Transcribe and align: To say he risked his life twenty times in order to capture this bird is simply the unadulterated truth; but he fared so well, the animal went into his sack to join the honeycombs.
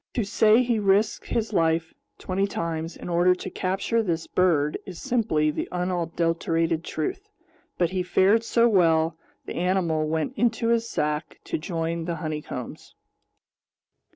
To 0.15 0.23
say 0.23 0.63
he 0.63 0.79
risked 0.79 1.27
his 1.27 1.53
life 1.53 1.93
twenty 2.17 2.47
times 2.47 2.97
in 2.97 3.07
order 3.07 3.35
to 3.35 3.51
capture 3.51 4.01
this 4.01 4.25
bird 4.25 4.79
is 4.83 4.99
simply 4.99 5.51
the 5.51 5.69
unadulterated 5.71 6.83
truth; 6.83 7.29
but 7.77 7.91
he 7.91 8.01
fared 8.01 8.43
so 8.43 8.67
well, 8.67 9.15
the 9.45 9.53
animal 9.57 10.07
went 10.07 10.33
into 10.35 10.69
his 10.69 10.89
sack 10.89 11.39
to 11.43 11.59
join 11.59 12.05
the 12.05 12.15
honeycombs. 12.15 12.95